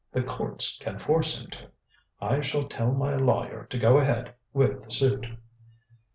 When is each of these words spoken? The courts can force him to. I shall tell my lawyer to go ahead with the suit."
The 0.11 0.23
courts 0.23 0.79
can 0.79 0.97
force 0.97 1.39
him 1.43 1.51
to. 1.51 1.69
I 2.19 2.41
shall 2.41 2.63
tell 2.63 2.91
my 2.91 3.13
lawyer 3.15 3.65
to 3.69 3.77
go 3.77 3.97
ahead 3.99 4.33
with 4.51 4.83
the 4.83 4.89
suit." 4.89 5.27